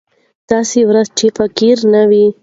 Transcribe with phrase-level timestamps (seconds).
[0.49, 2.25] داسې ورځ چې فقر نه وي.